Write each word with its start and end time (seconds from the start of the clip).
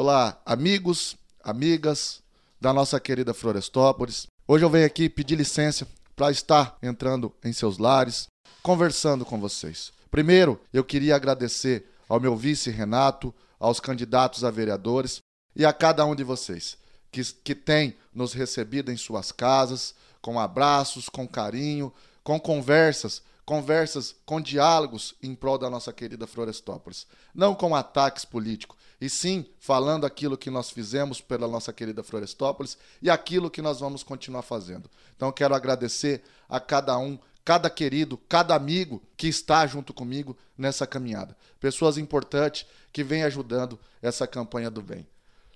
Olá, 0.00 0.40
amigos, 0.46 1.16
amigas 1.42 2.22
da 2.60 2.72
nossa 2.72 3.00
querida 3.00 3.34
Florestópolis. 3.34 4.28
Hoje 4.46 4.64
eu 4.64 4.70
venho 4.70 4.86
aqui 4.86 5.08
pedir 5.08 5.34
licença 5.34 5.88
para 6.14 6.30
estar 6.30 6.78
entrando 6.80 7.34
em 7.42 7.52
seus 7.52 7.78
lares, 7.78 8.28
conversando 8.62 9.24
com 9.24 9.40
vocês. 9.40 9.92
Primeiro, 10.08 10.60
eu 10.72 10.84
queria 10.84 11.16
agradecer 11.16 11.90
ao 12.08 12.20
meu 12.20 12.36
vice 12.36 12.70
Renato, 12.70 13.34
aos 13.58 13.80
candidatos 13.80 14.44
a 14.44 14.52
vereadores 14.52 15.20
e 15.56 15.66
a 15.66 15.72
cada 15.72 16.06
um 16.06 16.14
de 16.14 16.22
vocês 16.22 16.78
que, 17.10 17.24
que 17.42 17.56
tem 17.56 17.96
nos 18.14 18.32
recebido 18.32 18.92
em 18.92 18.96
suas 18.96 19.32
casas, 19.32 19.96
com 20.22 20.38
abraços, 20.38 21.08
com 21.08 21.26
carinho, 21.26 21.92
com 22.22 22.38
conversas, 22.38 23.20
conversas 23.48 24.14
com 24.26 24.42
diálogos 24.42 25.14
em 25.22 25.34
prol 25.34 25.56
da 25.56 25.70
nossa 25.70 25.90
querida 25.90 26.26
Florestópolis. 26.26 27.06
Não 27.34 27.54
com 27.54 27.74
ataques 27.74 28.22
políticos, 28.26 28.76
e 29.00 29.08
sim 29.08 29.46
falando 29.58 30.04
aquilo 30.04 30.36
que 30.36 30.50
nós 30.50 30.68
fizemos 30.70 31.22
pela 31.22 31.48
nossa 31.48 31.72
querida 31.72 32.02
Florestópolis 32.02 32.76
e 33.00 33.08
aquilo 33.08 33.48
que 33.48 33.62
nós 33.62 33.80
vamos 33.80 34.02
continuar 34.02 34.42
fazendo. 34.42 34.90
Então 35.16 35.32
quero 35.32 35.54
agradecer 35.54 36.22
a 36.46 36.60
cada 36.60 36.98
um, 36.98 37.18
cada 37.42 37.70
querido, 37.70 38.18
cada 38.28 38.54
amigo 38.54 39.02
que 39.16 39.28
está 39.28 39.66
junto 39.66 39.94
comigo 39.94 40.36
nessa 40.54 40.86
caminhada. 40.86 41.34
Pessoas 41.58 41.96
importantes 41.96 42.66
que 42.92 43.02
vêm 43.02 43.22
ajudando 43.22 43.78
essa 44.02 44.26
campanha 44.26 44.70
do 44.70 44.82
bem. 44.82 45.06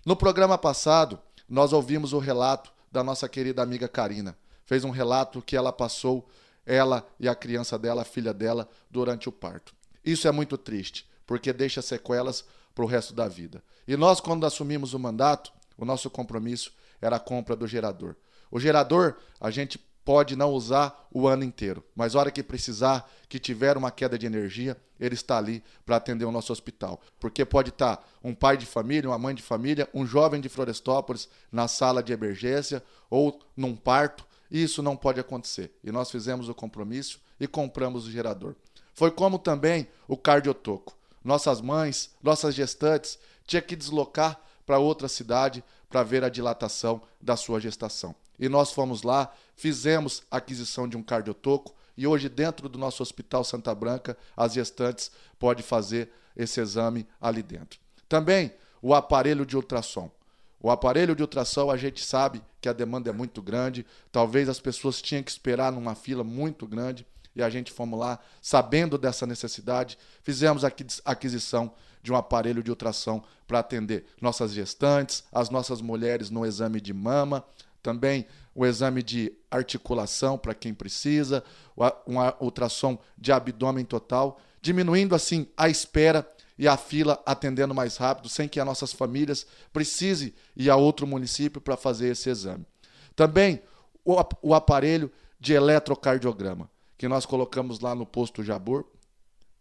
No 0.02 0.16
programa 0.16 0.56
passado, 0.56 1.18
nós 1.46 1.74
ouvimos 1.74 2.14
o 2.14 2.18
relato 2.18 2.72
da 2.90 3.04
nossa 3.04 3.28
querida 3.28 3.62
amiga 3.62 3.86
Karina. 3.86 4.34
Fez 4.64 4.82
um 4.82 4.90
relato 4.90 5.42
que 5.42 5.54
ela 5.54 5.70
passou 5.70 6.26
ela 6.66 7.06
e 7.18 7.28
a 7.28 7.34
criança 7.34 7.78
dela, 7.78 8.02
a 8.02 8.04
filha 8.04 8.32
dela, 8.32 8.68
durante 8.90 9.28
o 9.28 9.32
parto. 9.32 9.74
Isso 10.04 10.26
é 10.26 10.32
muito 10.32 10.56
triste, 10.56 11.08
porque 11.26 11.52
deixa 11.52 11.82
sequelas 11.82 12.44
para 12.74 12.84
o 12.84 12.88
resto 12.88 13.12
da 13.14 13.28
vida. 13.28 13.62
E 13.86 13.96
nós, 13.96 14.20
quando 14.20 14.46
assumimos 14.46 14.94
o 14.94 14.98
mandato, 14.98 15.52
o 15.76 15.84
nosso 15.84 16.08
compromisso 16.10 16.72
era 17.00 17.16
a 17.16 17.20
compra 17.20 17.56
do 17.56 17.66
gerador. 17.66 18.16
O 18.50 18.60
gerador, 18.60 19.16
a 19.40 19.50
gente 19.50 19.78
pode 20.04 20.34
não 20.34 20.50
usar 20.50 21.06
o 21.12 21.28
ano 21.28 21.44
inteiro, 21.44 21.84
mas 21.94 22.14
a 22.14 22.20
hora 22.20 22.30
que 22.30 22.42
precisar, 22.42 23.08
que 23.28 23.38
tiver 23.38 23.76
uma 23.76 23.90
queda 23.90 24.18
de 24.18 24.26
energia, 24.26 24.76
ele 24.98 25.14
está 25.14 25.38
ali 25.38 25.62
para 25.86 25.96
atender 25.96 26.24
o 26.24 26.32
nosso 26.32 26.52
hospital. 26.52 27.00
Porque 27.20 27.44
pode 27.44 27.70
estar 27.70 27.96
tá 27.96 28.04
um 28.22 28.34
pai 28.34 28.56
de 28.56 28.66
família, 28.66 29.10
uma 29.10 29.18
mãe 29.18 29.34
de 29.34 29.42
família, 29.42 29.88
um 29.94 30.04
jovem 30.04 30.40
de 30.40 30.48
Florestópolis 30.48 31.28
na 31.50 31.68
sala 31.68 32.02
de 32.02 32.12
emergência 32.12 32.82
ou 33.08 33.40
num 33.56 33.76
parto 33.76 34.26
isso 34.60 34.82
não 34.82 34.96
pode 34.96 35.20
acontecer. 35.20 35.72
E 35.82 35.92
nós 35.92 36.10
fizemos 36.10 36.48
o 36.48 36.54
compromisso 36.54 37.20
e 37.40 37.46
compramos 37.46 38.06
o 38.06 38.10
gerador. 38.10 38.54
Foi 38.92 39.10
como 39.10 39.38
também 39.38 39.88
o 40.06 40.16
cardiotoco. 40.16 40.96
Nossas 41.24 41.60
mães, 41.60 42.10
nossas 42.22 42.54
gestantes, 42.54 43.18
tinham 43.46 43.62
que 43.62 43.76
deslocar 43.76 44.40
para 44.66 44.78
outra 44.78 45.08
cidade 45.08 45.64
para 45.88 46.02
ver 46.02 46.24
a 46.24 46.28
dilatação 46.28 47.00
da 47.20 47.36
sua 47.36 47.60
gestação. 47.60 48.14
E 48.38 48.48
nós 48.48 48.72
fomos 48.72 49.02
lá, 49.02 49.32
fizemos 49.54 50.22
a 50.30 50.38
aquisição 50.38 50.88
de 50.88 50.96
um 50.96 51.02
cardiotoco 51.02 51.74
e 51.96 52.06
hoje 52.06 52.28
dentro 52.28 52.68
do 52.68 52.78
nosso 52.78 53.02
Hospital 53.02 53.44
Santa 53.44 53.74
Branca, 53.74 54.16
as 54.36 54.54
gestantes 54.54 55.10
podem 55.38 55.62
fazer 55.62 56.10
esse 56.36 56.60
exame 56.60 57.06
ali 57.20 57.42
dentro. 57.42 57.78
Também 58.08 58.52
o 58.80 58.94
aparelho 58.94 59.46
de 59.46 59.56
ultrassom. 59.56 60.10
O 60.62 60.70
aparelho 60.70 61.16
de 61.16 61.22
ultrassom, 61.22 61.72
a 61.72 61.76
gente 61.76 62.04
sabe 62.04 62.40
que 62.60 62.68
a 62.68 62.72
demanda 62.72 63.10
é 63.10 63.12
muito 63.12 63.42
grande, 63.42 63.84
talvez 64.12 64.48
as 64.48 64.60
pessoas 64.60 65.02
tinham 65.02 65.22
que 65.22 65.30
esperar 65.30 65.72
numa 65.72 65.96
fila 65.96 66.22
muito 66.22 66.68
grande, 66.68 67.04
e 67.34 67.42
a 67.42 67.50
gente 67.50 67.72
fomos 67.72 67.98
lá, 67.98 68.20
sabendo 68.40 68.96
dessa 68.96 69.26
necessidade, 69.26 69.98
fizemos 70.22 70.64
a 70.64 70.70
aquisição 71.04 71.72
de 72.00 72.12
um 72.12 72.16
aparelho 72.16 72.62
de 72.62 72.70
ultrassom 72.70 73.22
para 73.46 73.58
atender 73.58 74.04
nossas 74.20 74.52
gestantes, 74.52 75.24
as 75.32 75.50
nossas 75.50 75.80
mulheres 75.80 76.30
no 76.30 76.46
exame 76.46 76.80
de 76.80 76.92
mama, 76.92 77.44
também 77.82 78.24
o 78.54 78.64
exame 78.64 79.02
de 79.02 79.32
articulação 79.50 80.38
para 80.38 80.54
quem 80.54 80.72
precisa, 80.72 81.42
um 82.06 82.18
ultrassom 82.38 82.96
de 83.18 83.32
abdômen 83.32 83.84
total, 83.84 84.38
diminuindo 84.60 85.14
assim 85.14 85.48
a 85.56 85.68
espera 85.68 86.24
e 86.58 86.68
a 86.68 86.76
fila 86.76 87.20
atendendo 87.24 87.74
mais 87.74 87.96
rápido, 87.96 88.28
sem 88.28 88.48
que 88.48 88.60
as 88.60 88.66
nossas 88.66 88.92
famílias 88.92 89.46
precisem 89.72 90.32
ir 90.56 90.70
a 90.70 90.76
outro 90.76 91.06
município 91.06 91.60
para 91.60 91.76
fazer 91.76 92.08
esse 92.08 92.28
exame. 92.28 92.66
Também 93.16 93.62
o, 94.04 94.54
aparelho 94.54 95.10
de 95.38 95.52
eletrocardiograma, 95.54 96.70
que 96.96 97.08
nós 97.08 97.26
colocamos 97.26 97.80
lá 97.80 97.94
no 97.94 98.06
posto 98.06 98.42
Jabur, 98.42 98.84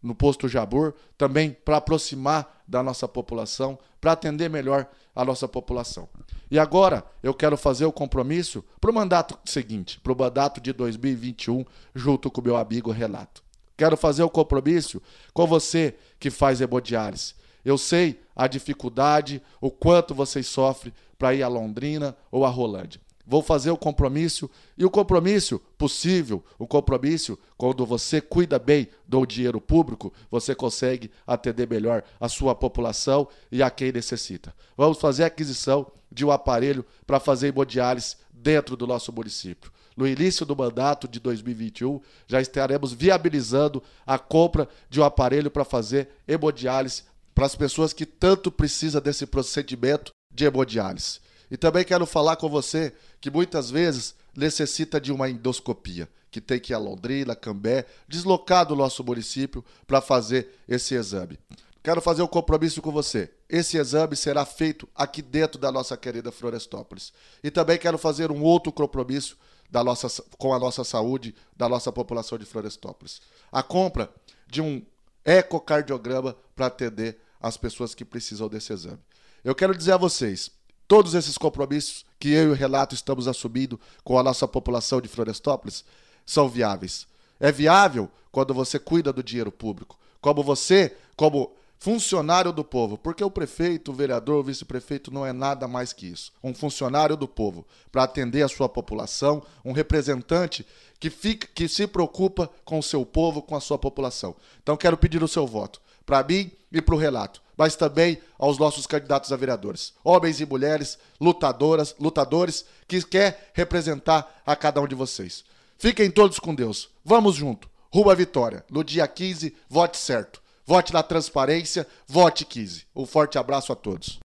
no 0.02 0.16
posto 0.16 0.47
Jabur, 0.47 0.94
também 1.18 1.52
para 1.52 1.78
aproximar 1.78 2.63
da 2.68 2.81
nossa 2.81 3.08
população, 3.08 3.78
para 4.00 4.13
atender 4.13 4.50
melhor 4.50 4.88
a 5.16 5.23
nossa 5.23 5.47
população. 5.47 6.09
E 6.50 6.58
agora 6.58 7.06
eu 7.22 7.34
quero 7.34 7.56
fazer 7.56 7.85
o 7.85 7.91
compromisso 7.91 8.63
para 8.79 8.90
o 8.90 8.94
mandato 8.94 9.38
seguinte, 9.46 10.00
para 10.00 10.12
o 10.12 10.18
mandato 10.18 10.59
de 10.59 10.73
2021, 10.73 11.66
junto 11.94 12.31
com 12.31 12.41
o 12.41 12.44
meu 12.44 12.58
amigo 12.58 12.91
Renato. 12.91 13.44
Quero 13.81 13.97
fazer 13.97 14.22
o 14.22 14.30
compromisso 14.30 15.02
com 15.34 15.47
você 15.47 15.96
que 16.19 16.30
faz 16.30 16.62
hemodiálise. 16.62 17.34
Eu 17.66 17.80
sei 17.80 18.22
a 18.36 18.46
dificuldade, 18.46 19.42
o 19.59 19.72
quanto 19.72 20.14
vocês 20.14 20.46
sofrem 20.46 20.94
para 21.18 21.34
ir 21.34 21.42
a 21.42 21.47
Londrina 21.47 22.16
ou 22.30 22.46
a 22.46 22.50
Rolândia. 22.50 23.02
Vou 23.25 23.41
fazer 23.41 23.72
o 23.72 23.78
compromisso 23.78 24.47
e 24.78 24.86
o 24.86 24.90
compromisso 24.91 25.59
possível, 25.80 26.46
o 26.59 26.68
compromisso 26.68 27.40
quando 27.58 27.84
você 27.84 28.22
cuida 28.22 28.59
bem 28.59 28.88
do 29.08 29.25
dinheiro 29.25 29.59
público, 29.59 30.14
você 30.30 30.53
consegue 30.53 31.09
atender 31.25 31.68
melhor 31.68 32.03
a 32.20 32.30
sua 32.30 32.53
população 32.53 33.28
e 33.52 33.64
a 33.64 33.72
quem 33.72 33.91
necessita. 33.91 34.53
Vamos 34.78 35.00
fazer 35.00 35.24
a 35.24 35.25
aquisição 35.25 35.91
de 36.12 36.24
um 36.24 36.30
aparelho 36.30 36.86
para 37.08 37.20
fazer 37.20 37.47
hemodiálise 37.47 38.16
dentro 38.31 38.78
do 38.78 38.86
nosso 38.86 39.12
município 39.12 39.72
no 39.96 40.07
início 40.07 40.46
do 40.46 40.56
mandato 40.56 41.07
de 41.07 41.19
2021, 41.19 42.00
já 42.28 42.41
estaremos 42.41 42.94
viabilizando 42.94 43.84
a 44.06 44.18
compra 44.18 44.68
de 44.90 45.00
um 45.00 45.03
aparelho 45.03 45.52
para 45.52 45.66
fazer 45.66 46.09
hemodiálise 46.28 47.03
para 47.34 47.46
as 47.46 47.56
pessoas 47.56 47.94
que 47.94 48.06
tanto 48.06 48.52
precisam 48.52 49.02
desse 49.02 49.25
procedimento 49.25 50.12
de 50.34 50.46
hemodiálise. 50.46 51.19
E 51.50 51.57
também 51.57 51.84
quero 51.84 52.06
falar 52.06 52.38
com 52.38 52.50
você 52.50 52.94
que 53.19 53.29
muitas 53.29 53.69
vezes 53.69 54.16
necessita 54.35 55.02
de 55.02 55.12
uma 55.12 55.29
endoscopia, 55.29 56.08
que 56.29 56.40
tem 56.40 56.59
que 56.59 56.72
ir 56.72 56.75
a 56.75 56.79
Londrina, 56.79 57.35
Cambé, 57.35 57.85
deslocar 58.08 58.66
do 58.66 58.75
nosso 58.75 59.03
município 59.03 59.63
para 59.85 60.00
fazer 60.00 60.50
esse 60.68 60.96
exame. 60.96 61.38
Quero 61.84 62.00
fazer 62.00 62.22
um 62.22 62.28
compromisso 62.28 62.81
com 62.81 62.91
você. 62.91 63.29
Esse 63.50 63.78
exame 63.78 64.16
será 64.16 64.46
feito 64.46 64.88
aqui 64.96 65.22
dentro 65.22 65.59
da 65.59 65.72
nossa 65.72 65.97
querida 65.97 66.31
Florestópolis. 66.31 67.12
E 67.44 67.50
também 67.50 67.78
quero 67.78 67.97
fazer 67.97 68.31
um 68.31 68.44
outro 68.44 68.72
compromisso 68.72 69.35
da 69.72 69.84
nossa, 69.84 70.24
com 70.38 70.54
a 70.54 70.59
nossa 70.59 70.84
saúde 70.84 71.34
da 71.56 71.70
nossa 71.70 71.92
população 71.92 72.38
de 72.38 72.46
Florestópolis. 72.46 73.22
A 73.50 73.64
compra 73.64 74.14
de 74.48 74.62
um 74.62 74.86
ecocardiograma 75.24 76.36
para 76.56 76.66
atender 76.66 77.20
as 77.40 77.56
pessoas 77.56 77.96
que 77.96 78.04
precisam 78.04 78.50
desse 78.50 78.74
exame. 78.74 79.00
Eu 79.44 79.56
quero 79.56 79.76
dizer 79.76 79.94
a 79.94 79.98
vocês, 79.98 80.52
todos 80.88 81.14
esses 81.16 81.38
compromissos 81.38 82.06
que 82.20 82.30
eu 82.30 82.50
e 82.50 82.52
o 82.52 82.54
Relato 82.54 82.94
estamos 82.94 83.28
assumindo 83.28 83.80
com 84.04 84.20
a 84.20 84.24
nossa 84.24 84.48
população 84.48 85.00
de 85.00 85.08
Florestópolis 85.08 85.86
são 86.26 86.50
viáveis. 86.50 87.08
É 87.40 87.52
viável 87.52 88.12
quando 88.32 88.53
você 88.53 88.78
cuida 88.78 89.12
do 89.12 89.24
dinheiro 89.24 89.52
público, 89.52 89.98
como 90.20 90.44
você, 90.44 90.96
como 91.16 91.56
funcionário 91.81 92.53
do 92.53 92.64
povo, 92.64 92.96
porque 92.96 93.24
o 93.24 93.31
prefeito, 93.31 93.90
o 93.90 93.96
vereador, 93.96 94.36
o 94.36 94.44
vice-prefeito 94.44 95.12
não 95.12 95.25
é 95.25 95.34
nada 95.34 95.68
mais 95.68 95.92
que 95.92 96.06
isso. 96.06 96.31
Um 96.44 96.53
funcionário 96.53 97.18
do 97.18 97.28
povo 97.28 97.66
para 97.92 98.03
atender 98.03 98.44
a 98.44 98.47
sua 98.47 98.69
população, 98.69 99.42
um 99.66 99.72
representante 99.72 100.64
que 101.00 101.09
fica, 101.09 101.47
que 101.47 101.68
se 101.68 101.88
preocupa 101.88 102.52
com 102.64 102.78
o 102.78 102.84
seu 102.84 103.03
povo, 103.03 103.41
com 103.41 103.56
a 103.56 103.59
sua 103.59 103.80
população. 103.80 104.36
Então 104.62 104.78
quero 104.78 104.96
pedir 104.96 105.24
o 105.24 105.28
seu 105.28 105.47
voto 105.47 105.81
para 106.06 106.22
mim 106.22 106.52
e 106.72 106.80
para 106.84 106.94
o 106.94 107.00
relato, 107.00 107.41
mas 107.58 107.75
também 107.75 108.20
aos 108.38 108.59
nossos 108.59 108.86
candidatos 108.86 109.31
a 109.31 109.36
vereadores, 109.36 109.96
homens 110.03 110.40
e 110.40 110.46
mulheres, 110.46 111.00
lutadoras, 111.20 111.96
lutadores 112.00 112.64
que 112.88 113.02
quer 113.02 113.50
representar 113.55 114.40
a 114.46 114.55
cada 114.55 114.79
um 114.79 114.88
de 114.88 114.94
vocês. 114.94 115.44
Fiquem 115.79 116.11
todos 116.11 116.38
com 116.38 116.53
Deus. 116.53 116.90
Vamos 117.03 117.34
junto. 117.34 117.67
À 118.08 118.14
vitória. 118.14 118.64
No 118.70 118.84
dia 118.84 119.08
15, 119.08 119.55
vote 119.67 119.97
certo. 119.97 120.41
Vote 120.66 120.93
na 120.93 121.03
transparência, 121.03 121.87
vote 122.08 122.46
15. 122.46 122.85
Um 122.96 123.05
forte 123.05 123.37
abraço 123.37 123.72
a 123.72 123.75
todos. 123.75 124.19